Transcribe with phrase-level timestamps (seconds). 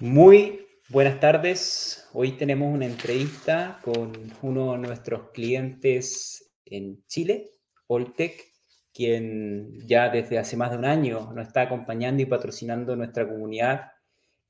[0.00, 2.08] Muy buenas tardes.
[2.12, 7.52] Hoy tenemos una entrevista con uno de nuestros clientes en Chile,
[7.86, 8.44] Oltec,
[8.92, 13.92] quien ya desde hace más de un año nos está acompañando y patrocinando nuestra comunidad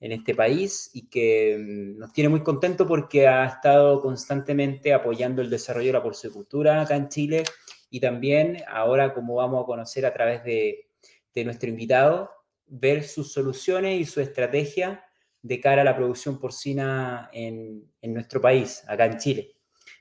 [0.01, 5.43] en este país y que mm, nos tiene muy contento porque ha estado constantemente apoyando
[5.43, 7.45] el desarrollo de la porcicultura acá en Chile
[7.91, 10.89] y también ahora, como vamos a conocer a través de,
[11.35, 12.31] de nuestro invitado,
[12.67, 15.04] ver sus soluciones y su estrategia
[15.45, 19.57] de cara a la producción porcina en, en nuestro país, acá en Chile.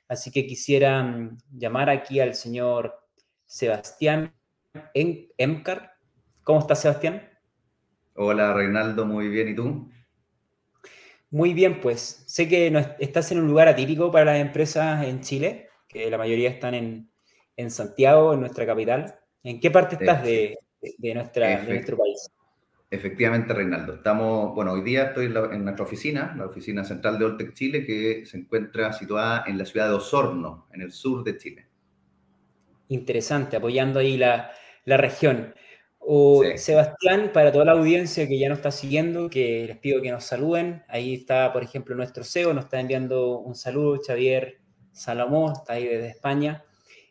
[0.07, 2.97] Así que quisiera mm, llamar aquí al señor
[3.45, 4.33] Sebastián
[4.93, 5.97] Emcar.
[6.43, 7.29] ¿Cómo estás, Sebastián?
[8.15, 9.49] Hola, Reinaldo, muy bien.
[9.49, 9.91] ¿Y tú?
[11.29, 15.19] Muy bien, pues sé que no estás en un lugar atípico para las empresas en
[15.19, 17.11] Chile, que la mayoría están en,
[17.57, 19.19] en Santiago, en nuestra capital.
[19.43, 22.31] ¿En qué parte estás de, de, nuestra, de nuestro país?
[22.93, 23.95] Efectivamente, Reinaldo.
[23.95, 28.23] Estamos, bueno, hoy día estoy en, nuestra oficina, la oficina central de Oltec Chile, que
[28.27, 31.65] se encuentra situada en la ciudad de Osorno, en el sur de Chile.
[32.89, 34.51] Interesante, apoyando ahí la,
[34.85, 35.55] la región.
[35.97, 40.11] O Sebastián, para toda la audiencia que ya nos está siguiendo, que les pido que
[40.11, 40.83] nos saluden.
[40.87, 44.59] Ahí está, por ejemplo, nuestro CEO, nos está enviando un saludo, Xavier
[44.91, 46.63] Salomón, está ahí desde España.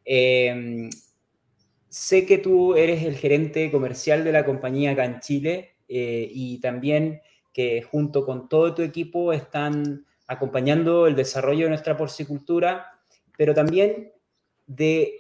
[0.05, 0.89] Eh,
[1.89, 5.72] sé que tú eres el gerente comercial de la compañía acá en Chile.
[5.95, 7.21] Eh, y también
[7.53, 12.99] que junto con todo tu equipo están acompañando el desarrollo de nuestra porcicultura,
[13.37, 14.11] pero también
[14.67, 15.19] de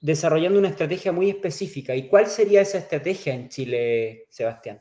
[0.00, 1.94] desarrollando una estrategia muy específica.
[1.94, 4.80] ¿Y cuál sería esa estrategia en Chile, Sebastián?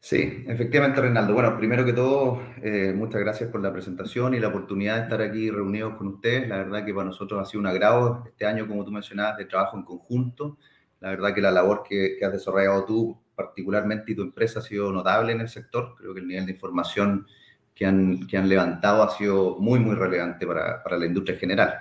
[0.00, 1.34] Sí, efectivamente, Reinaldo.
[1.34, 5.20] Bueno, primero que todo, eh, muchas gracias por la presentación y la oportunidad de estar
[5.20, 6.48] aquí reunidos con ustedes.
[6.48, 9.44] La verdad que para nosotros ha sido un agrado este año, como tú mencionabas, de
[9.44, 10.56] trabajo en conjunto.
[10.98, 14.62] La verdad que la labor que, que has desarrollado tú particularmente y tu empresa ha
[14.62, 15.94] sido notable en el sector.
[15.96, 17.26] Creo que el nivel de información
[17.74, 21.40] que han, que han levantado ha sido muy, muy relevante para, para la industria en
[21.40, 21.74] general.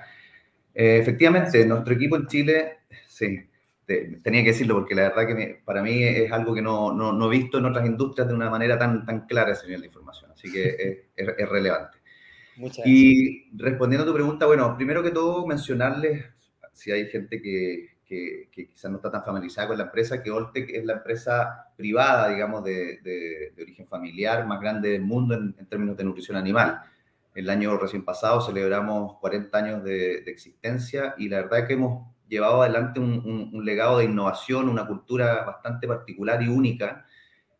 [0.73, 3.49] Eh, efectivamente, nuestro equipo en Chile, sí,
[4.23, 7.27] tenía que decirlo porque la verdad que para mí es algo que no, no, no,
[7.27, 10.31] he visto en otras industrias de una manera tan, tan clara ese nivel de información,
[10.31, 11.97] así que es, es, relevante.
[12.55, 16.25] Muchas y respondiendo a tu pregunta, bueno, primero que todo mencionarles,
[16.73, 20.69] si hay gente que, que, quizás no está tan familiarizada con la empresa, que Oltec
[20.69, 25.95] es la empresa privada, digamos, de, de, origen familiar más grande del mundo en, términos
[25.95, 26.81] de nutrición animal.
[27.33, 32.11] El año recién pasado celebramos 40 años de, existencia y la verdad es que hemos
[32.27, 37.05] llevado adelante un, un, legado de innovación, una cultura bastante particular y única,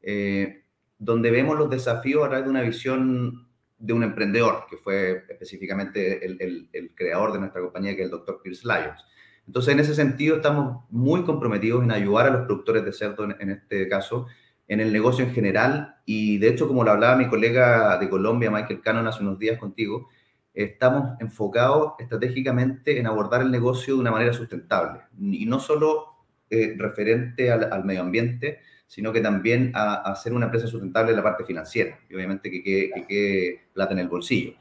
[0.01, 0.63] eh,
[0.97, 3.47] donde vemos los desafíos a través de una visión
[3.77, 8.05] de un emprendedor, que fue específicamente el, el, el creador de nuestra compañía, que es
[8.05, 9.03] el doctor Pierce Lyons.
[9.51, 13.49] Entonces, en ese sentido, estamos muy comprometidos en ayudar a los productores de cerdo, en,
[13.49, 14.27] este caso,
[14.69, 15.97] en el negocio en general.
[16.05, 19.59] Y de hecho, como lo hablaba mi colega de Colombia, Michael Cannon, hace unos días
[19.59, 20.07] contigo,
[20.53, 25.01] estamos enfocados estratégicamente en abordar el negocio de una manera sustentable.
[25.19, 26.05] Y no solo
[26.49, 31.17] eh, referente al, medio ambiente, sino que también a, a, ser una empresa sustentable en
[31.17, 31.99] la parte financiera.
[32.09, 34.53] Y obviamente que quede que plata en el bolsillo.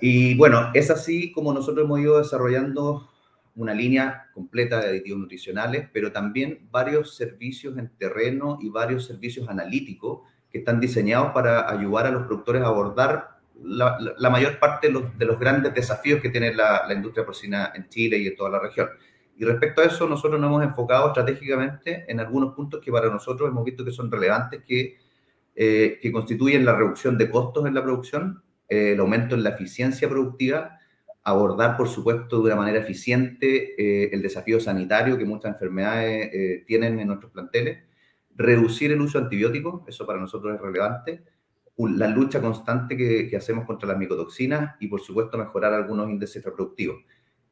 [0.00, 3.11] Y bueno, es así como nosotros hemos ido desarrollando
[3.54, 9.48] una línea completa de aditivos nutricionales, pero también varios servicios en terreno y varios servicios
[9.48, 10.20] analíticos
[10.50, 13.32] que están diseñados para ayudar a los productores a abordar
[13.64, 17.72] la, mayor parte de los, de los, grandes desafíos que tiene la, la, industria porcina
[17.74, 18.88] en Chile y en toda la región.
[19.36, 23.48] Y respecto a eso, nosotros nos hemos enfocado estratégicamente en algunos puntos que para nosotros
[23.48, 24.98] hemos visto que son relevantes, que,
[25.54, 29.50] eh, que constituyen la reducción de costos en la producción, eh, el aumento en la
[29.50, 30.78] eficiencia productiva,
[31.24, 36.64] abordar, por supuesto, de una manera eficiente eh, el desafío sanitario que muchas enfermedades eh,
[36.66, 37.84] tienen en nuestros planteles,
[38.34, 41.24] reducir el uso de antibióticos, eso para nosotros es relevante,
[41.76, 47.02] la lucha constante que, hacemos contra las micotoxinas y, por supuesto, mejorar algunos índices reproductivos.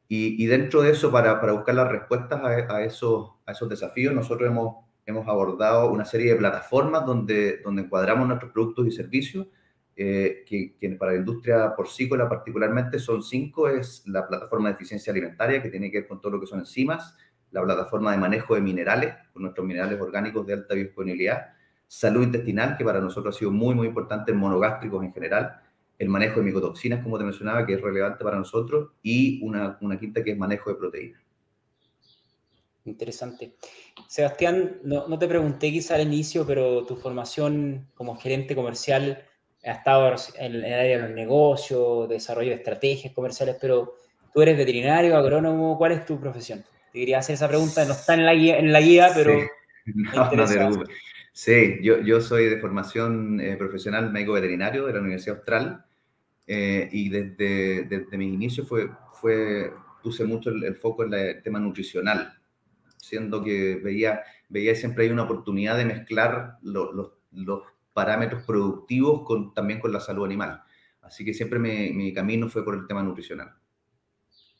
[0.07, 4.49] Y, dentro de eso, para, buscar las respuestas a, a, esos, a esos desafíos, nosotros
[4.49, 9.47] hemos, hemos abordado una serie de plataformas donde, donde encuadramos nuestros productos y servicios
[9.95, 15.61] eh, que, para la industria porcícola particularmente son cinco, es la plataforma de eficiencia alimentaria,
[15.61, 17.15] que tiene que ver con todo lo que son enzimas,
[17.51, 21.47] la plataforma de manejo de minerales, con nuestros minerales orgánicos de alta biodisponibilidad,
[21.87, 25.61] salud intestinal, que para nosotros ha sido muy, muy importante monogástricos en general,
[25.99, 29.99] el manejo de micotoxinas, como te mencionaba, que es relevante para nosotros, y una, una
[29.99, 31.21] quinta que es manejo de proteínas.
[32.85, 33.53] Interesante.
[34.07, 39.23] Sebastián, no, no, te pregunté quizá al inicio, pero tu formación como gerente comercial
[39.63, 43.95] ha estado en el área de los negocios, desarrollo de estrategias comerciales, pero
[44.33, 46.63] tú eres veterinario, agrónomo, ¿cuál es tu profesión?
[46.91, 49.33] Te quería hacer esa pregunta, no está en la guía, en la guía pero
[49.85, 50.89] No, no te preocupes.
[51.33, 55.85] Sí, yo, yo soy de formación eh, profesional médico veterinario de la Universidad Austral
[56.45, 59.71] eh, y desde, desde mis inicios fue, fue,
[60.03, 62.33] puse mucho el, foco en el tema nutricional,
[62.97, 66.93] siendo que veía, veía siempre hay una oportunidad de mezclar los,
[67.31, 67.61] los
[67.93, 70.61] parámetros productivos con, también con la salud animal.
[71.01, 73.53] Así que siempre mi, mi camino fue por el tema nutricional.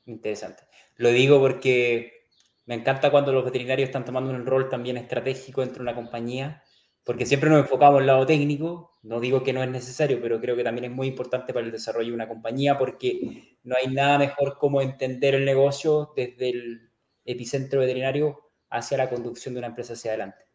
[0.06, 0.64] Interesante.
[0.98, 2.22] Lo digo porque
[2.66, 6.64] me encanta cuando los veterinarios están tomando un rol también estratégico dentro de una compañía,
[7.04, 8.92] porque siempre nos enfocamos en el lado técnico.
[9.04, 11.72] No digo que no es necesario, pero creo que también es muy importante para el
[11.72, 16.92] desarrollo de una compañía, porque no hay nada mejor como entender el negocio desde el
[17.26, 20.46] epicentro veterinario hacia la conducción de una empresa hacia adelante.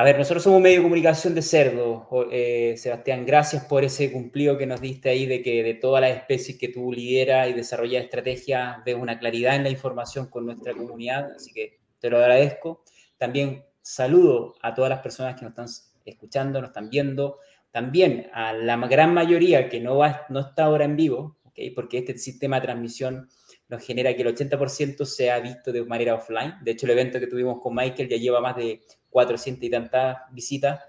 [0.00, 2.08] A ver, nosotros somos medio de comunicación de cerdo.
[2.32, 6.16] Eh, Sebastián, gracias por ese cumplido que nos diste ahí de que de todas las
[6.16, 10.72] especies que tú lideras y desarrollas estrategias, ves una claridad en la información con nuestra
[10.72, 12.82] comunidad, así que te lo agradezco.
[13.18, 15.66] También saludo a todas las personas que nos están
[16.06, 17.36] escuchando, nos están viendo,
[17.70, 21.72] también a la gran mayoría que no, va, no está ahora en vivo, ¿okay?
[21.72, 23.28] porque este sistema de transmisión
[23.70, 26.54] nos genera que el 80% sea visto de manera offline.
[26.62, 28.80] De hecho, el evento que tuvimos con Michael ya lleva más de
[29.10, 30.80] 400 y tantas visitas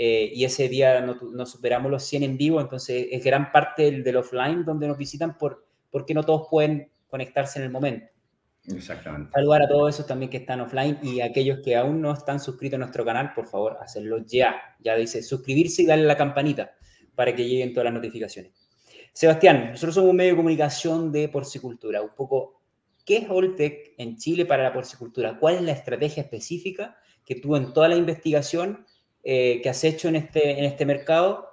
[0.00, 4.16] eh, y ese día no, superamos los 100 en vivo, entonces es gran parte del,
[4.16, 8.06] offline donde nos visitan por, porque no todos pueden conectarse en el momento.
[8.68, 9.32] Exactamente.
[9.32, 12.76] Saludar a todos esos también que están offline y aquellos que aún no están suscritos
[12.76, 14.60] a nuestro canal, por favor, hacerlo ya.
[14.78, 16.70] Ya dice suscribirse y darle a la campanita
[17.16, 18.52] para que lleguen todas las notificaciones.
[19.12, 22.02] Sebastián, nosotros somos un medio de comunicación de porcicultura.
[22.02, 22.60] Un poco,
[23.04, 25.38] ¿qué es Oltec en Chile para la porcicultura?
[25.38, 28.86] ¿Cuál es la estrategia específica que tú en toda la investigación
[29.24, 31.48] eh, que has hecho en este, en este mercado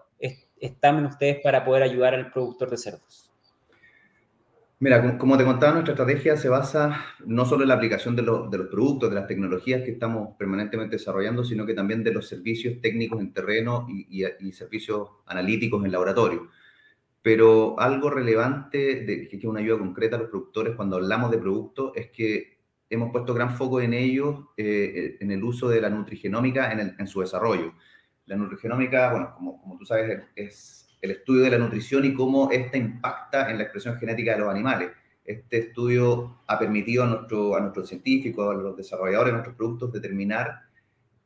[0.59, 3.31] están ustedes para poder ayudar al productor de cerdos?
[4.79, 8.51] Mira, como te contaba, nuestra estrategia se basa no solo en la aplicación de, los,
[8.51, 12.27] de los productos, de las tecnologías que estamos permanentemente desarrollando, sino que también de los
[12.27, 16.49] servicios técnicos en terreno y, y servicios analíticos en laboratorio
[17.25, 21.39] pero algo relevante de, que es una ayuda concreta a los productores cuando hablamos de
[21.39, 25.89] productos es que hemos puesto gran foco en ellos, eh, en el uso de la
[25.89, 27.73] nutrigenómica en, su desarrollo.
[28.27, 32.51] La nutrigenómica, bueno, como, como, tú sabes, es el estudio de la nutrición y cómo
[32.51, 34.91] ésta impacta en la expresión genética de los animales.
[35.23, 40.59] Este estudio ha permitido a, a nuestros científicos, a los desarrolladores de nuestros productos, determinar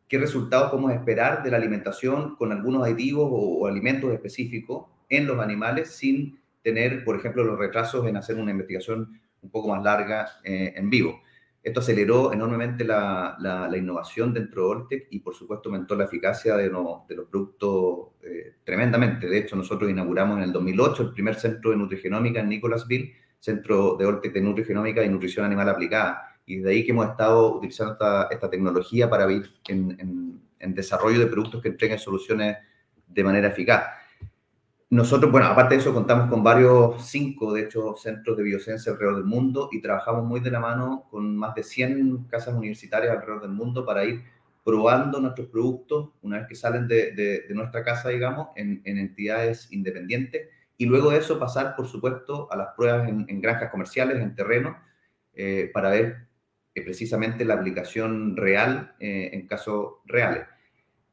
[0.07, 5.39] qué resultados podemos esperar de la alimentación con algunos aditivos o alimentos específicos en los
[5.39, 10.27] animales sin tener, por ejemplo, los retrasos en hacer una investigación un poco más larga
[10.43, 11.21] eh, en vivo.
[11.61, 16.55] Esto aceleró enormemente la, la, innovación dentro de Oltec y, por supuesto, aumentó la eficacia
[16.55, 19.27] de, de los productos eh, tremendamente.
[19.27, 23.97] De hecho, nosotros inauguramos en el 2008 el primer centro de nutrigenómica en Nicholasville, centro
[23.97, 26.37] de Oltec de nutrigenómica y nutrición animal aplicada.
[26.45, 30.73] Y de ahí que hemos estado utilizando esta, esta tecnología para ir en, en, en
[30.73, 32.57] desarrollo de productos que entreguen soluciones
[33.05, 33.83] de manera eficaz.
[34.91, 39.17] Nosotros, bueno, aparte de eso, contamos con varios, cinco, de hecho, centros de biociencia alrededor
[39.17, 43.41] del mundo y trabajamos muy de la mano con más de 100 casas universitarias alrededor
[43.41, 44.23] del mundo para ir
[44.63, 49.71] probando nuestros productos una vez que salen de, de, nuestra casa, digamos, en, en, entidades
[49.71, 50.47] independientes
[50.77, 54.33] y luego de eso pasar, por supuesto, a las pruebas en, en granjas comerciales, en
[54.33, 54.77] terreno,
[55.33, 56.27] eh, para ver
[56.75, 60.45] eh, precisamente la aplicación real eh, en casos reales.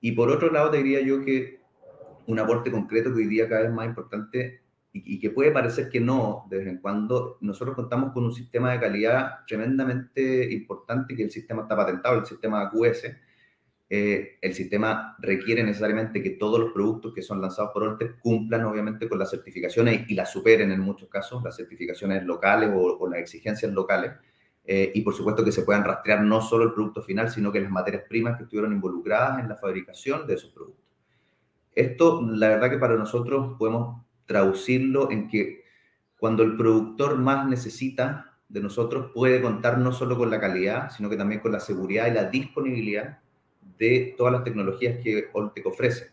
[0.01, 1.61] Y por otro lado, te diría yo que
[2.27, 4.63] un aporte concreto que hoy día cada vez más importante
[5.05, 7.39] y, que puede parecer que no de vez en cuando.
[7.41, 12.27] Nosotros contamos con un sistema de calidad tremendamente importante que el sistema está patentado, el
[12.27, 13.05] sistema AQS.
[13.89, 18.65] Eh, el sistema requiere necesariamente que todos los productos que son lanzados por Orte cumplan
[18.65, 23.21] obviamente con las certificaciones y las superen en muchos casos, las certificaciones locales o, las
[23.21, 24.13] exigencias locales.
[24.65, 27.61] Eh, y por supuesto que se puedan rastrear no solo el producto final, sino que
[27.61, 30.86] las materias primas que estuvieron involucradas en la fabricación de esos productos.
[31.77, 35.63] Esto, la verdad que para nosotros podemos traducirlo en que
[36.19, 41.11] cuando el productor más necesita de nosotros puede contar no solo con la calidad, sino
[41.11, 43.19] que también con la seguridad y la disponibilidad
[43.79, 46.07] de todas las tecnologías que Oltec ofrece.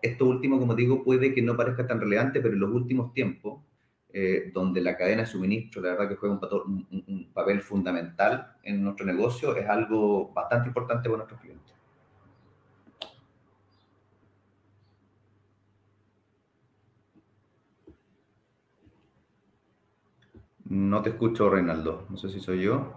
[0.00, 3.60] Esto último, como digo, puede que no parezca tan relevante, pero en los últimos tiempos,
[4.12, 8.84] eh, donde la cadena de suministro, la verdad que juega un, un papel fundamental en
[8.84, 11.61] nuestro negocio, es algo bastante importante para nuestros clientes.
[20.92, 22.04] No te escucho, Reinaldo.
[22.10, 22.92] No sé si soy yo.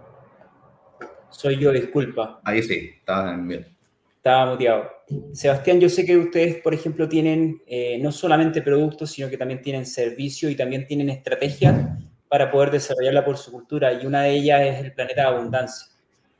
[1.30, 2.42] Soy yo, disculpa.
[2.44, 3.74] Ahí sí, estaba bien.
[4.16, 4.90] Estaba muteado.
[5.32, 9.62] Sebastián, yo sé que ustedes, por ejemplo, tienen eh, no solamente productos, sino que también
[9.62, 11.88] tienen servicio y también tienen estrategias
[12.28, 13.90] para poder desarrollar la porcicultura.
[13.94, 15.86] Y una de ellas es el planeta de abundancia.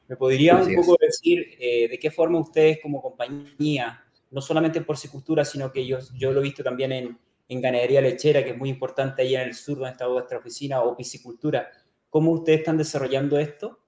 [0.09, 4.85] ¿Me podría un poco decir eh, de qué forma ustedes como compañía, no solamente en
[4.85, 8.59] porcicultura, sino que yo, yo lo he visto también en, en ganadería lechera, que es
[8.59, 11.69] muy importante ahí en el sur donde está vuestra oficina, o piscicultura,
[12.11, 13.81] ¿cómo ustedes están desarrollando esto?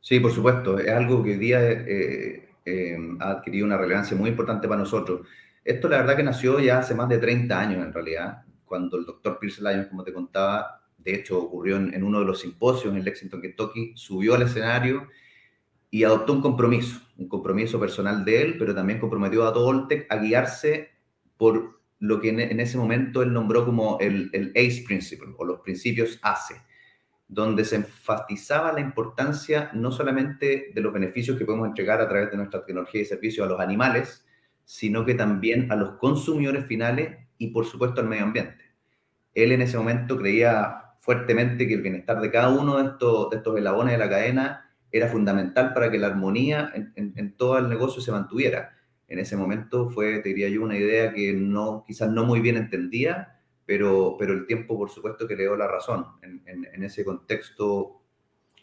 [0.00, 4.30] Sí, por supuesto, es algo que hoy día eh, eh, ha adquirido una relevancia muy
[4.30, 5.26] importante para nosotros.
[5.64, 9.04] Esto la verdad que nació ya hace más de 30 años en realidad, cuando el
[9.04, 13.04] doctor Pierce Lyons, como te contaba, de hecho ocurrió en, uno de los simposios en
[13.04, 15.08] Lexington, Kentucky, subió al escenario
[15.90, 20.06] y adoptó un compromiso, un compromiso personal de él, pero también comprometió a todo Oltec
[20.08, 20.90] a guiarse
[21.36, 25.60] por lo que en, ese momento él nombró como el, el ACE Principle o los
[25.60, 26.56] principios ACE,
[27.28, 32.30] donde se enfatizaba la importancia no solamente de los beneficios que podemos entregar a través
[32.30, 34.26] de nuestra tecnología y servicios a los animales,
[34.64, 38.64] sino que también a los consumidores finales y por supuesto al medio ambiente.
[39.34, 43.36] Él en ese momento creía fuertemente que el bienestar de cada uno de estos, de
[43.36, 48.00] estos eslabones de la cadena era fundamental para que la armonía en, todo el negocio
[48.00, 48.75] se mantuviera.
[49.08, 52.56] En ese momento fue, te diría yo, una idea que no, quizás no muy bien
[52.56, 56.06] entendía, pero, pero el tiempo, por supuesto, que le dio la razón.
[56.22, 58.00] En, en ese contexto,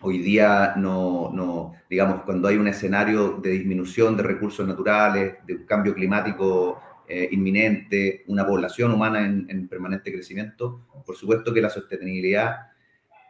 [0.04, 5.56] hoy día, no, no, digamos, cuando hay un escenario de disminución de recursos naturales, de
[5.56, 11.70] un cambio climático eh, inminente, una población humana en, permanente crecimiento, por supuesto que la
[11.70, 12.73] sostenibilidad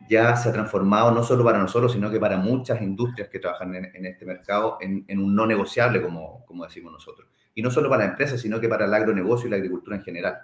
[0.09, 3.73] ya se ha transformado no solo para nosotros, sino que para muchas industrias que trabajan
[3.75, 7.27] en, este mercado en, un no negociable, como, como decimos nosotros.
[7.55, 10.03] Y no solo para la empresa, sino que para el agronegocio y la agricultura en
[10.03, 10.39] general.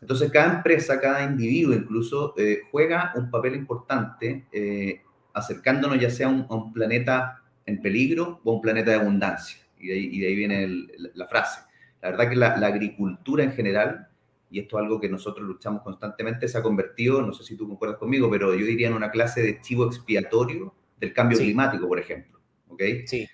[0.00, 5.00] Entonces, cada empresa, cada individuo incluso, eh, juega un papel importante eh,
[5.32, 9.58] acercándonos ya sea a un, planeta en peligro o a un planeta de abundancia.
[9.78, 11.60] Y de ahí viene la frase.
[12.00, 14.08] La verdad que la, agricultura en general,
[14.50, 17.68] y esto es algo que nosotros luchamos constantemente, se ha convertido, no sé si tú
[17.68, 21.98] concuerdas conmigo, pero yo diría en una clase de chivo expiatorio del cambio climático, por
[21.98, 22.40] ejemplo.
[22.68, 22.82] ¿Ok?
[23.06, 23.28] Sí.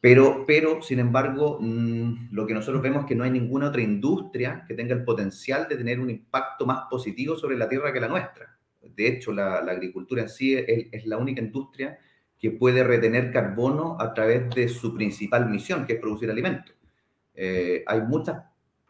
[0.00, 3.82] Pero, pero, sin embargo, mm, lo que nosotros vemos es que no hay ninguna otra
[3.82, 8.00] industria que tenga el potencial de tener un impacto más positivo sobre la tierra que
[8.00, 8.58] la nuestra.
[8.80, 11.98] De hecho, la, agricultura en sí es, es, la única industria
[12.38, 16.74] que puede retener carbono a través de su principal misión, que es producir alimentos.
[17.34, 18.44] Eh, hay muchas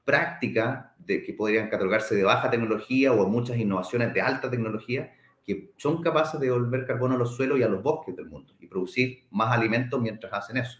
[0.05, 5.13] prácticas que podrían catalogarse de baja tecnología o muchas innovaciones de alta tecnología
[5.45, 8.55] que son capaces de devolver carbono a los suelos y a los bosques del mundo
[8.61, 10.79] y producir más alimentos mientras hacen eso.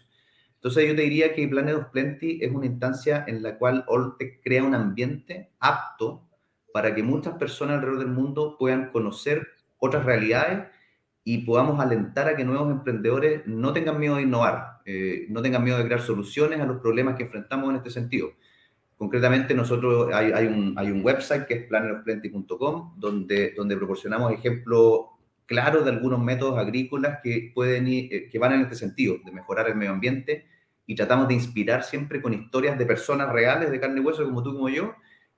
[0.53, 4.41] Entonces yo te diría que Planet of Plenty es una instancia en la cual Oltec
[4.43, 6.27] crea un ambiente apto
[6.71, 9.47] para que muchas personas alrededor del mundo puedan conocer
[9.79, 10.67] otras realidades
[11.23, 15.63] y podamos alentar a que nuevos emprendedores no tengan miedo de innovar, eh, no tengan
[15.63, 18.29] miedo de crear soluciones a los problemas que enfrentamos en este sentido.
[18.99, 25.05] Concretamente, nosotros hay, hay, un, hay un website que es planetofplenty.com, donde, donde proporcionamos ejemplos
[25.45, 29.69] claros de algunos métodos agrícolas que, pueden eh, que van en este sentido, de mejorar
[29.69, 30.47] el medio ambiente,
[30.85, 34.43] y tratamos de inspirar siempre con historias de personas reales de carne y hueso, como
[34.43, 34.93] tú, como yo,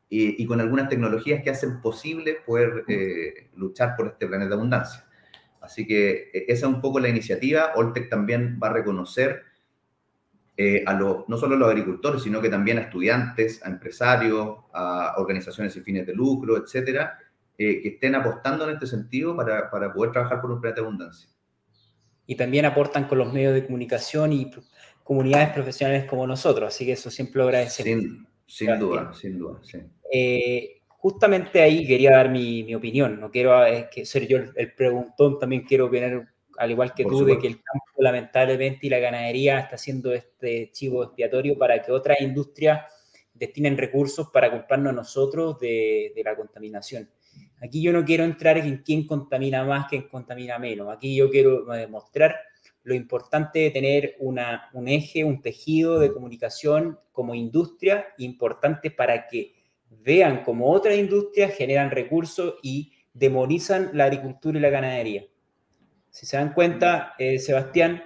[0.10, 4.56] y, y con algunas tecnologías que hacen posible poder eh, luchar por este planeta de
[4.56, 5.06] abundancia.
[5.62, 7.74] Así que e, esa es un poco la iniciativa.
[7.76, 9.44] Oltec también va a reconocer
[10.64, 14.60] eh, a los, no solo a los agricultores, sino que también a estudiantes, a empresarios,
[14.72, 17.18] a organizaciones sin fines de lucro, etcétera,
[17.58, 20.88] eh, que estén apostando en este sentido para, para, poder trabajar por un planeta de
[20.88, 21.30] abundancia.
[22.28, 24.52] Y también aportan con los medios de comunicación y
[25.04, 28.04] comunidades profesionales como nosotros, así que eso siempre lo agradecemos.
[28.04, 29.80] Sin, sin duda, sin duda, sí.
[30.14, 33.20] Eh, justamente ahí quería dar mi, opinión.
[33.20, 37.40] No quiero eh, ser yo el, preguntón, también quiero opinar, al igual que tú, de
[37.40, 42.20] que el campo lamentablemente y la ganadería está haciendo este chivo expiatorio para que otras
[42.20, 42.82] industrias
[43.32, 47.10] destinen recursos para culparnos a nosotros de, la contaminación.
[47.62, 50.92] Aquí yo no quiero entrar en quién contamina más, quién contamina menos.
[50.92, 52.36] Aquí yo quiero demostrar
[52.84, 59.28] lo importante de tener una, un eje, un tejido de comunicación como industria importante para
[59.28, 59.54] que
[59.90, 65.26] vean como otras industrias generan recursos y demonizan la agricultura y la ganadería.
[66.12, 68.04] Si se dan cuenta, eh, Sebastián,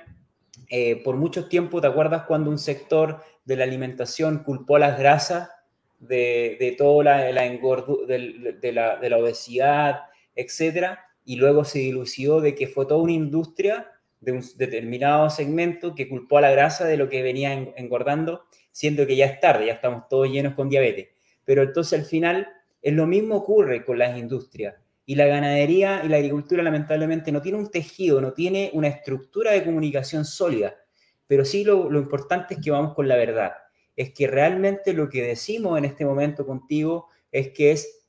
[0.70, 5.50] eh, por mucho tiempo, ¿te acuerdas cuando un sector de la alimentación culpó las grasas
[6.00, 10.02] de, de toda la, la de, la, de, la, obesidad,
[10.36, 11.04] etcétera?
[11.26, 16.08] Y luego se dilució de que fue toda una industria de un determinado segmento que
[16.08, 19.74] culpó a la grasa de lo que venía engordando, siendo que ya es tarde, ya
[19.74, 21.08] estamos todos llenos con diabetes.
[21.44, 22.48] Pero entonces al final
[22.84, 24.76] es lo mismo ocurre con las industrias.
[25.06, 29.52] Y la ganadería y la agricultura lamentablemente no tiene un tejido, no tiene una estructura
[29.52, 30.76] de comunicación sólida.
[31.28, 33.54] Pero sí lo, importante es que vamos con la verdad.
[33.96, 38.08] Es que realmente lo que decimos en este momento contigo es que es,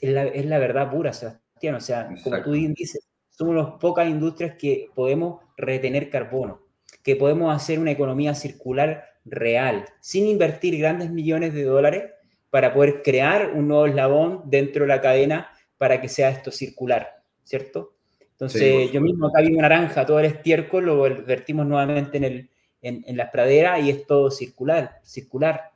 [0.00, 1.74] es, la, verdad pura, Sebastián.
[1.74, 6.60] O sea, como tú dices, somos las pocas industrias que podemos retener carbono,
[7.02, 12.04] que podemos hacer una economía circular real, sin invertir grandes millones de dólares
[12.50, 15.50] para poder crear un nuevo eslabón dentro de la cadena
[15.84, 17.92] para que sea esto circular, ¿cierto?
[18.30, 22.50] Entonces, yo mismo acá vi una naranja, todo el estiércol lo vertimos nuevamente en, el,
[22.80, 25.72] en, las praderas y es todo circular, circular.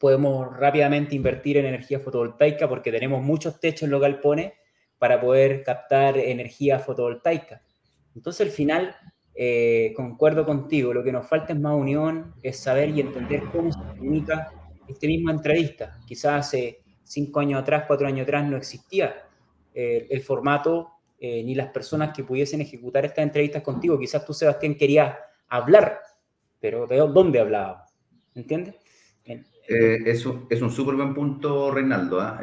[0.00, 4.54] Podemos rápidamente invertir en energía fotovoltaica porque tenemos muchos techos en los galpones
[4.96, 7.60] para poder captar energía fotovoltaica.
[8.14, 8.96] Entonces, al final,
[9.34, 13.70] eh, concuerdo contigo, lo que nos falta es más unión, es saber y entender cómo
[13.70, 14.50] se comunica
[14.88, 15.98] este mismo entrevista.
[16.06, 19.25] Quizás hace cinco años atrás, cuatro años atrás no existía
[19.78, 23.98] eh, el formato eh, ni las personas que pudiesen ejecutar estas entrevistas contigo.
[23.98, 25.14] Quizás tú, Sebastián, querías
[25.48, 26.00] hablar,
[26.58, 27.84] pero ¿de dónde hablaba?
[28.34, 28.74] ¿Entiendes?
[29.68, 32.22] Eh, eso es un súper buen punto, Reinaldo.
[32.22, 32.40] ¿ah?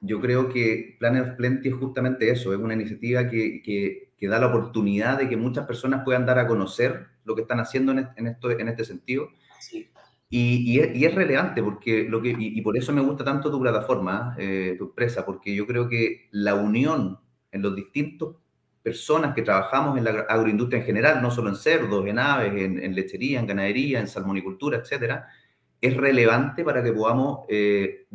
[0.00, 4.40] Yo creo que Planet of Plenty es justamente eso, es una iniciativa que, que, da
[4.40, 8.26] la oportunidad de que muchas personas puedan dar a conocer lo que están haciendo en,
[8.26, 9.28] esto, en este sentido.
[9.60, 9.88] Sí.
[10.36, 14.74] Y, es, relevante porque lo que, y, por eso me gusta tanto tu plataforma, eh,
[14.76, 17.20] tu empresa, porque yo creo que la unión
[17.52, 18.34] en los distintos
[18.82, 22.94] personas que trabajamos en la agroindustria en general, no solo en cerdos, en aves, en,
[22.96, 25.28] lechería, en ganadería, en salmonicultura, etcétera,
[25.80, 28.08] es relevante para que podamos eh,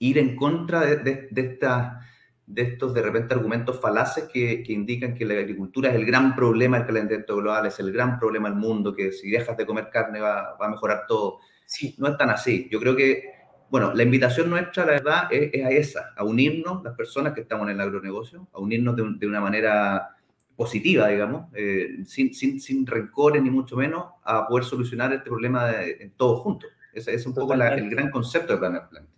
[0.00, 2.00] ir en contra de esta
[2.46, 6.34] de estos de repente argumentos falaces que, que, indican que la agricultura es el gran
[6.36, 9.88] problema del calentamiento global, es el gran problema del mundo, que si dejas de comer
[9.90, 11.38] carne va, va a mejorar todo.
[11.66, 11.94] Sí.
[11.98, 12.68] No es tan así.
[12.70, 13.32] Yo creo que,
[13.70, 17.66] bueno, la invitación nuestra, la verdad, es, a esa, a unirnos, las personas que estamos
[17.68, 20.10] en el agronegocio, a unirnos de, de una manera
[20.54, 25.66] positiva, digamos, eh, sin, sin, sin, rencores ni mucho menos, a poder solucionar este problema
[25.66, 26.70] de, en todos juntos.
[26.92, 29.10] Ese es un poco la, el gran concepto de Planet Planet.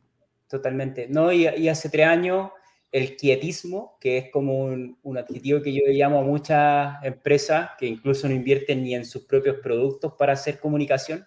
[0.48, 1.08] Totalmente.
[1.10, 2.50] No, y, y hace tres años
[2.92, 8.28] el quietismo, que es como un, adjetivo que yo llamo a muchas empresas que incluso
[8.28, 11.26] no invierten ni en sus propios productos para hacer comunicación.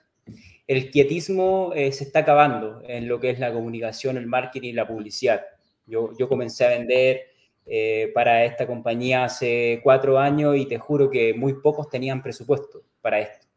[0.68, 4.74] El quietismo eh, se está acabando en lo que es la comunicación, el marketing y
[4.74, 5.44] la publicidad.
[5.86, 7.22] Yo, yo comencé a vender
[7.66, 12.84] eh, para esta compañía hace cuatro años y te juro que muy pocos tenían presupuesto
[13.02, 13.49] para esto.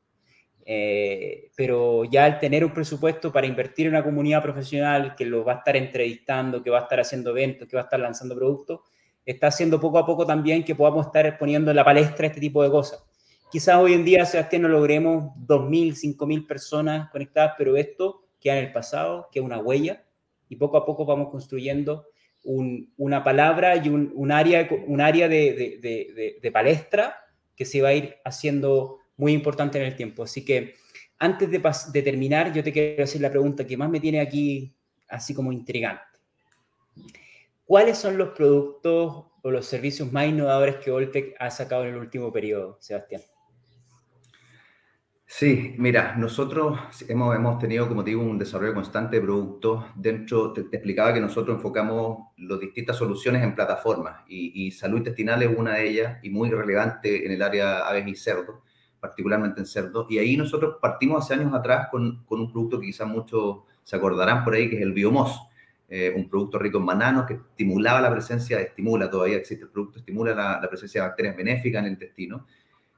[0.64, 5.44] Eh, pero ya al tener un presupuesto para invertir en una comunidad profesional que lo
[5.44, 8.36] va a estar entrevistando, que va a estar haciendo eventos, que va a estar lanzando
[8.36, 8.80] productos,
[9.24, 12.62] está haciendo poco a poco también que podamos estar poniendo en la palestra este tipo
[12.62, 13.04] de cosas.
[13.50, 18.66] Quizás hoy en día, Sebastián, no logremos 2.000, 5.000 personas conectadas, pero esto queda en
[18.66, 20.04] el pasado, queda una huella,
[20.48, 22.06] y poco a poco vamos construyendo
[22.44, 27.16] una palabra y un, área, un área de, de, de palestra
[27.54, 30.22] que se va a ir haciendo muy importante en el tiempo.
[30.22, 30.74] Así que
[31.22, 34.74] antes de, terminar, yo te quiero hacer la pregunta que más me tiene aquí
[35.08, 36.02] así como intrigante.
[37.64, 41.96] ¿Cuáles son los productos o los servicios más innovadores que Oltec ha sacado en el
[41.96, 43.22] último periodo, Sebastián?
[45.24, 49.84] Sí, mira, nosotros hemos, hemos tenido, como te digo, un desarrollo constante de productos.
[49.94, 55.42] Dentro, te, explicaba que nosotros enfocamos las distintas soluciones en plataformas y, y, salud intestinal
[55.42, 58.56] es una de ellas y muy relevante en el área aves y cerdos
[59.02, 60.06] particularmente en cerdo.
[60.08, 63.96] Y ahí nosotros partimos hace años atrás con, con un producto que quizás muchos se
[63.96, 65.40] acordarán por ahí, que es el Biomos,
[65.88, 69.98] eh, un producto rico en bananos que estimulaba la presencia, estimula, todavía existe el producto,
[69.98, 72.46] estimula la, presencia de bacterias benéficas en el intestino,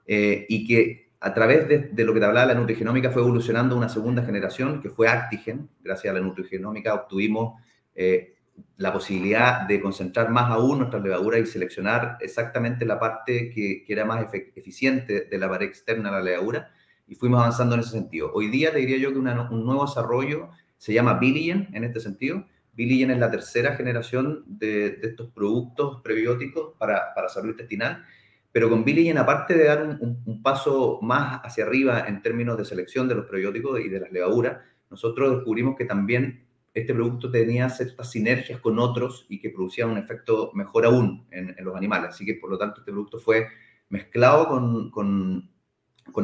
[0.06, 3.74] eh, y que a través de, de, lo que te hablaba la nutrigenómica fue evolucionando
[3.74, 5.70] una segunda generación, que fue Actigen.
[5.82, 7.58] Gracias a la nutrigenómica obtuvimos
[7.94, 8.33] eh,
[8.76, 13.92] la posibilidad de concentrar más aún nuestras levaduras y seleccionar exactamente la parte que, que
[13.92, 16.72] era más eficiente de la pared externa de la levadura
[17.06, 18.32] y fuimos avanzando en ese sentido.
[18.32, 22.46] Hoy día te diría yo que un nuevo desarrollo se llama Billigen en este sentido.
[22.72, 28.04] Billigen es la tercera generación de, de estos productos prebióticos para, para, salud intestinal,
[28.50, 32.64] pero con Billigen, aparte de dar un, un, paso más hacia arriba en términos de
[32.64, 34.58] selección de los prebióticos y de las levaduras,
[34.90, 39.96] nosotros descubrimos que también este producto tenía ciertas sinergias con otros y que producía un
[39.96, 42.10] efecto mejor aún en, los animales.
[42.10, 43.46] Así que, por lo tanto, este producto fue
[43.88, 45.48] mezclado con, con,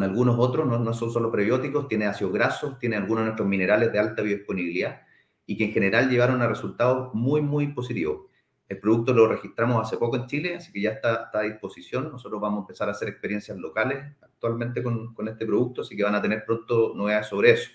[0.02, 3.92] algunos otros, no, no, son solo prebióticos, tiene ácidos grasos, tiene algunos de nuestros minerales
[3.92, 5.02] de alta biodisponibilidad
[5.46, 8.26] y que en general llevaron a resultados muy, muy positivos.
[8.68, 12.10] El producto lo registramos hace poco en Chile, así que ya está, está a disposición.
[12.10, 16.02] Nosotros vamos a empezar a hacer experiencias locales actualmente con, con este producto, así que
[16.02, 17.70] van a tener pronto novedades sobre eso.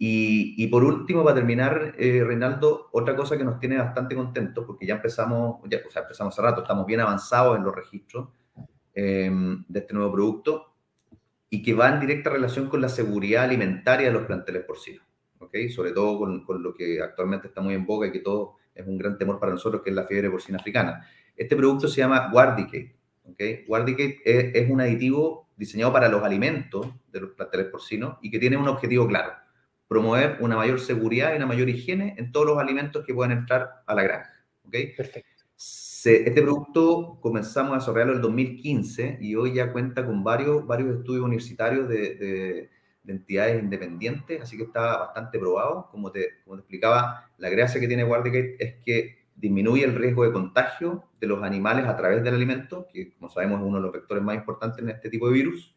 [0.00, 4.86] Y, por último, para terminar, eh, Reinaldo, otra cosa que nos tiene bastante contentos, porque
[4.86, 8.28] ya empezamos, ya, o sea, empezamos hace rato, estamos bien avanzados en los registros
[8.94, 10.74] em, de este nuevo producto
[11.50, 15.04] y que va en directa relación con la seguridad alimentaria de los planteles porcinos,
[15.40, 15.56] ¿ok?
[15.74, 18.86] Sobre todo con, con, lo que actualmente está muy en boga y que todo es
[18.86, 21.04] un gran temor para nosotros, que es la fiebre porcina africana.
[21.34, 22.96] Este producto se llama Guardicate.
[23.24, 23.64] ¿okay?
[23.66, 28.56] Guardicate es, un aditivo diseñado para los alimentos de los planteles porcinos y que tiene
[28.56, 29.32] un objetivo claro,
[29.88, 33.82] promover una mayor seguridad y una mayor higiene en todos los alimentos que puedan entrar
[33.86, 34.32] a la granja.
[34.66, 34.94] ¿okay?
[34.94, 35.44] Perfecto.
[35.56, 40.98] este producto comenzamos a desarrollarlo en el 2015 y hoy ya cuenta con varios, varios
[40.98, 42.70] estudios universitarios de
[43.08, 45.88] de entidades independientes, así que está bastante probado.
[45.90, 50.24] Como te, como te explicaba, la gracia que tiene Guardicate es que disminuye el riesgo
[50.24, 53.82] de contagio de los animales a través del alimento, que como sabemos es uno de
[53.82, 55.74] los vectores más importantes en este tipo de virus,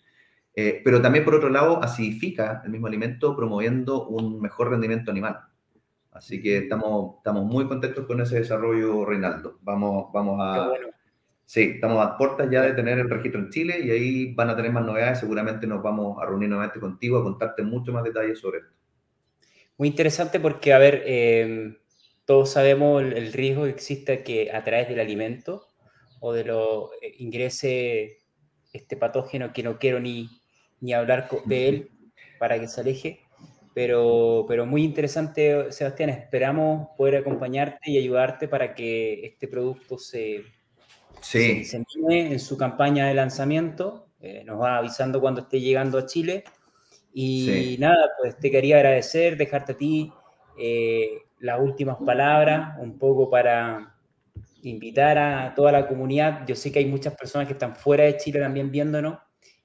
[0.56, 5.40] eh, pero también por otro lado acidifica el mismo alimento promoviendo un mejor rendimiento animal.
[6.12, 9.60] Así que estamos, estamos muy contentos con ese desarrollo, Reinaldo.
[9.62, 10.72] Vamos, vamos a,
[11.52, 14.56] Sí, estamos a puertas ya de tener el registro en Chile y ahí van a
[14.56, 15.20] tener más novedades.
[15.20, 18.72] Seguramente nos vamos a reunir nuevamente contigo a contarte mucho más detalles sobre esto.
[19.78, 21.78] Muy interesante porque, a ver, em,
[22.24, 25.68] todos sabemos el, riesgo que existe que a través del alimento
[26.22, 28.20] o de lo eh, ingrese
[28.72, 30.30] este patógeno que no quiero ni,
[30.82, 31.92] ni hablar de él
[32.40, 33.20] para que se aleje.
[33.74, 36.10] Pero, pero muy interesante, Sebastián.
[36.10, 40.44] Esperamos poder acompañarte y ayudarte para que este producto se,
[41.22, 41.64] sí.
[41.64, 44.08] se, en su campaña de lanzamiento.
[44.20, 46.44] Eh, nos va avisando cuando esté llegando a Chile.
[47.14, 50.12] Y nada, pues te quería agradecer, dejarte a ti
[50.58, 53.96] eh, las últimas palabras, un poco para
[54.64, 56.46] invitar a toda la comunidad.
[56.48, 59.18] Yo sé que hay muchas personas que están fuera de Chile también viéndonos.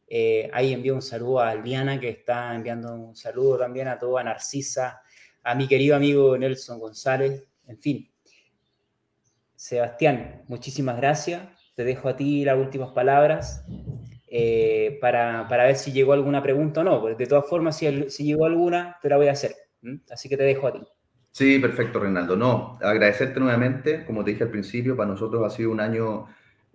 [0.06, 4.22] Eh, ahí envío un saludo a Albiana, que está enviando un saludo también a toda
[4.22, 5.02] Narcisa,
[5.42, 8.10] a mi querido amigo Nelson González, en fin,
[9.56, 11.42] Sebastián, muchísimas gracias.
[11.74, 13.64] Te dejo a ti las últimas palabras
[14.28, 17.00] eh, para, ver si llegó alguna pregunta o no.
[17.00, 19.54] Pues de todas formas, si, si llegó alguna, te la voy a hacer.
[20.10, 20.80] Así que te dejo a ti.
[21.32, 22.36] Sí, perfecto, Reinaldo.
[22.36, 24.04] No, agradecerte nuevamente.
[24.04, 26.26] Como te dije al principio, para nosotros ha sido un año,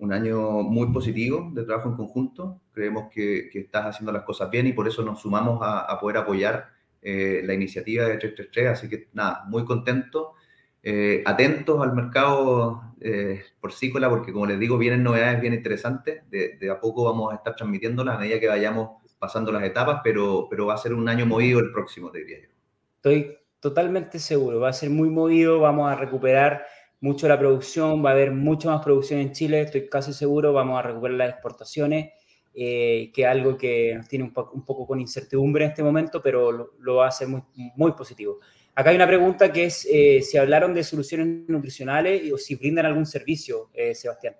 [0.01, 2.59] un año muy positivo de trabajo en conjunto.
[2.73, 6.69] Creemos que, estás haciendo las cosas bien y por eso nos sumamos a, poder apoyar
[7.01, 8.67] eh, la iniciativa de 333.
[8.71, 10.33] Así que nada, muy contento
[10.81, 16.23] eh, atentos al mercado eh, porcícola, porque como les digo, vienen novedades bien interesantes.
[16.31, 20.47] De, a poco vamos a estar transmitiéndolas a medida que vayamos pasando las etapas, pero,
[20.49, 22.49] pero va a ser un año movido el próximo, te diría yo.
[22.95, 26.65] Estoy totalmente seguro, va a ser muy movido, vamos a recuperar
[27.01, 30.79] mucho la producción, va a haber mucha más producción en Chile, estoy casi seguro, vamos
[30.79, 32.11] a recuperar las exportaciones,
[32.53, 36.51] eh, que es algo que nos tiene un, poco con incertidumbre en este momento, pero
[36.51, 37.41] lo, lo va a muy,
[37.75, 38.39] muy positivo.
[38.73, 42.85] Acá hay una pregunta que es eh, si hablaron de soluciones nutricionales o si brindan
[42.85, 44.35] algún servicio, eh, Sebastián.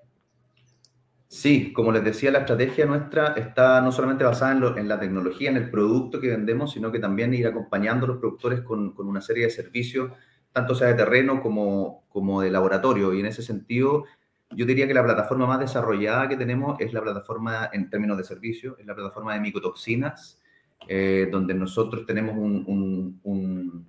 [1.27, 5.57] Sí, como les decía, la estrategia nuestra está no solamente basada en, la tecnología, en
[5.57, 9.45] el producto que vendemos, sino que también ir acompañando a los productores con, una serie
[9.45, 10.11] de servicios,
[10.51, 13.13] tanto sea de terreno como, como de laboratorio.
[13.13, 14.05] Y en ese sentido,
[14.51, 18.23] yo diría que la plataforma más desarrollada que tenemos es la plataforma en términos de
[18.23, 20.41] servicio, es la plataforma de micotoxinas,
[20.87, 23.85] eh, donde nosotros tenemos un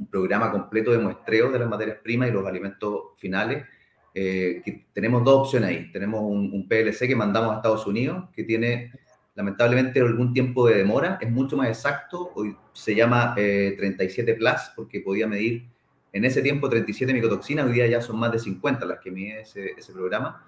[0.00, 3.64] un programa completo de muestreo de las materias primas y los alimentos finales.
[4.12, 5.92] Eh, que tenemos dos opciones ahí.
[5.92, 8.92] Tenemos un, PLC que mandamos a Estados Unidos, que tiene
[9.34, 14.72] lamentablemente algún tiempo de demora, es mucho más exacto, hoy se llama 37 eh, Plus,
[14.74, 15.68] porque podía medir
[16.12, 19.40] en ese tiempo 37 micotoxinas, hoy día ya son más de 50 las que mide
[19.42, 20.44] ese, programa,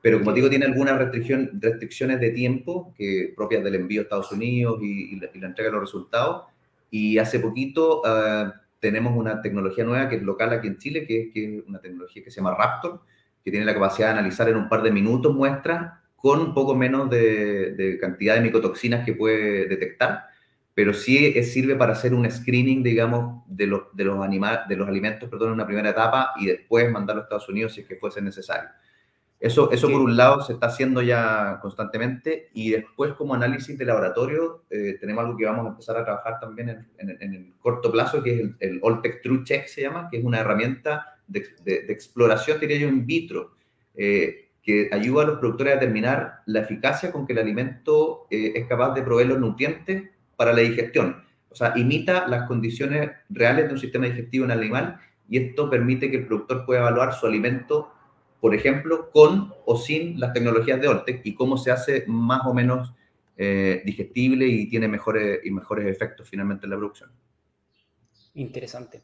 [0.00, 4.80] pero como digo, tiene algunas restricciones de tiempo que, propias del envío a Estados Unidos
[4.82, 6.44] y, la, entrega de los resultados,
[6.90, 11.30] y hace poquito uh, tenemos una tecnología nueva que es local aquí en Chile, que
[11.34, 13.00] es, una tecnología que se llama Raptor,
[13.44, 17.10] que tiene la capacidad de analizar en un par de minutos muestras con poco menos
[17.10, 20.26] de, cantidad de micotoxinas que puede detectar,
[20.74, 24.18] pero sí sirve para hacer un screening, digamos, de los, de los,
[24.68, 27.82] de los alimentos perdón, en una primera etapa y después mandarlo a Estados Unidos si
[27.82, 28.70] es que fuese necesario.
[29.38, 33.84] Eso, eso por un lado se está haciendo ya constantemente y después como análisis de
[33.84, 37.90] laboratorio eh, tenemos algo que vamos a empezar a trabajar también en, en, el corto
[37.90, 41.44] plazo, que es el, el Alltech True Check se llama, que es una herramienta de,
[41.64, 43.56] de, exploración, diría yo, in vitro,
[43.96, 48.52] eh, que ayuda a los productores a determinar la eficacia con que el alimento eh,
[48.54, 50.11] es capaz de proveer los nutrientes
[50.42, 51.22] para la digestión.
[51.50, 55.70] O sea, imita las condiciones reales de un sistema digestivo en el animal y esto
[55.70, 57.92] permite que el productor pueda evaluar su alimento
[58.42, 62.52] por ejemplo, con o sin las tecnologías de Oltec y cómo se hace más o
[62.52, 62.92] menos
[63.36, 67.12] eh, digestible y tiene mejores, y mejores efectos finalmente en la producción.
[68.34, 69.00] Interesante.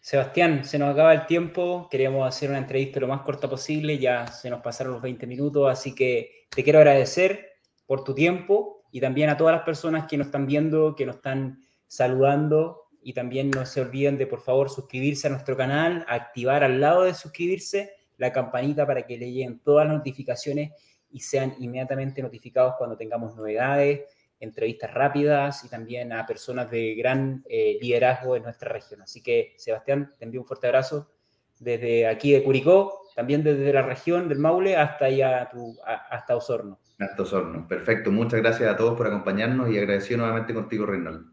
[0.00, 4.26] Sebastián, se nos acaba el tiempo, queríamos hacer una entrevista lo más corta posible, ya
[4.28, 9.00] se nos pasaron los 20 minutos, así que te quiero agradecer por tu tiempo y
[9.00, 13.50] también a todas las personas que nos están viendo, que nos están saludando y también
[13.50, 17.92] no se olviden de por favor suscribirse a nuestro canal, activar al lado de suscribirse
[18.18, 20.72] la campanita para que le lleguen todas las notificaciones
[21.10, 24.02] y sean inmediatamente notificados cuando tengamos novedades,
[24.38, 29.02] entrevistas rápidas y también a personas de gran eh, liderazgo en nuestra región.
[29.02, 31.10] Así que, Sebastián, te envío un fuerte abrazo
[31.58, 36.80] desde aquí de Curicó, también desde la región del Maule hasta allá tu, hasta Osorno.
[36.98, 38.10] Hasta Osorno, perfecto.
[38.10, 41.30] Muchas gracias a todos por acompañarnos y agradecido nuevamente contigo, Reinaldo.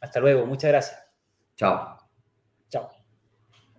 [0.00, 1.06] Hasta luego, muchas gracias.
[1.54, 1.96] Chao.
[2.68, 2.97] Chao.